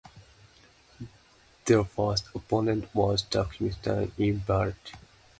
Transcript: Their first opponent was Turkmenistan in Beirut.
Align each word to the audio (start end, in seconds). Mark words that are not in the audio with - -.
Their 1.65 1.83
first 1.83 2.25
opponent 2.33 2.89
was 2.95 3.21
Turkmenistan 3.21 4.11
in 4.17 4.39
Beirut. 4.39 4.93